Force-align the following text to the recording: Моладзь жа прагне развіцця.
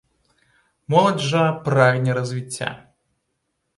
Моладзь 0.93 1.27
жа 1.29 1.43
прагне 1.67 2.11
развіцця. 2.21 2.69